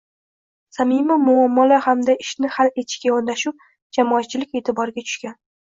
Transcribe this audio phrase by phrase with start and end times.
[0.77, 3.55] Samimiy muomala hamda ishni hal etishga yondashuv
[4.01, 5.41] jamoatchilik eʼtiboriga tushgan.